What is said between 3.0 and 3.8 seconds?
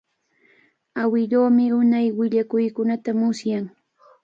musyan.